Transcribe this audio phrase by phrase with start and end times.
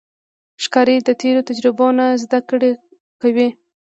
[0.63, 2.69] ښکاري د تیرو تجربو نه زده کړه
[3.21, 3.49] کوي.